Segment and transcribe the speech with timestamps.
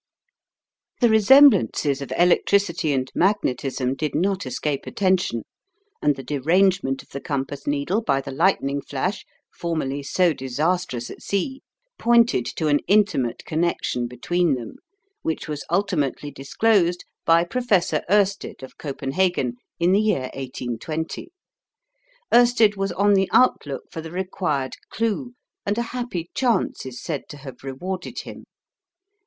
[0.99, 5.43] The resemblances of electricity and magnetism did not escape attention,
[6.01, 11.21] and the derangement of the compass needle by the lightning flash, formerly so disastrous at
[11.21, 11.61] sea,
[11.99, 14.77] pointed to an intimate connection between them,
[15.21, 21.29] which was ultimately disclosed by Professor Oersted, of Copenhagen, in the year 1820.
[22.33, 25.33] Oersted was on the outlook for the required clue,
[25.63, 28.45] and a happy chance is said to have rewarded him.